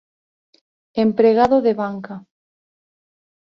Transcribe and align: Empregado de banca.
Empregado 1.05 1.57
de 1.65 1.73
banca. 1.81 2.15